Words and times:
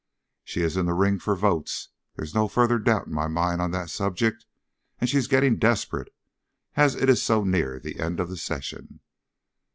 She's 0.43 0.77
in 0.77 0.87
the 0.87 0.95
ring 0.95 1.19
for 1.19 1.35
votes, 1.35 1.89
there's 2.15 2.33
no 2.33 2.47
further 2.47 2.79
doubt 2.79 3.05
in 3.05 3.13
my 3.13 3.27
mind 3.27 3.61
on 3.61 3.69
that 3.69 3.91
subject; 3.91 4.47
and 4.99 5.07
she's 5.07 5.27
getting 5.27 5.57
desperate, 5.59 6.11
as 6.73 6.95
it 6.95 7.07
is 7.07 7.21
so 7.21 7.43
near 7.43 7.77
the 7.79 7.99
end 7.99 8.19
of 8.19 8.27
the 8.27 8.37
session." 8.37 9.01